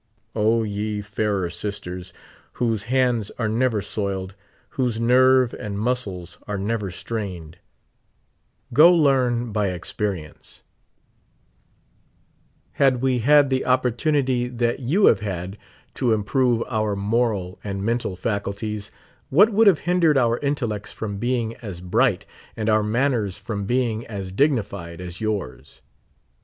[0.33, 2.11] O, ye fairer sisters,
[2.53, 4.33] whose hands are never soiled,
[4.69, 7.59] whose nervet and muscles are never strained,
[8.73, 10.63] go learn 3* 58 by experience!
[12.71, 15.59] Had we had the opportunity that you have had
[15.93, 18.89] to improve our moral and mental faculties,
[19.29, 22.25] what would have hindered our intellects from being as bright,
[22.57, 25.81] and our manners from being as dignified, as 3'ours?